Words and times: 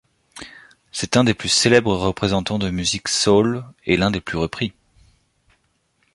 C'est 0.91 1.15
un 1.15 1.23
des 1.23 1.35
plus 1.35 1.47
célèbres 1.49 1.95
représentants 1.95 2.57
de 2.57 2.71
musique 2.71 3.07
soul 3.07 3.63
et 3.85 3.97
l'un 3.97 4.09
des 4.09 4.19
plus 4.19 4.35
repris. 4.39 4.73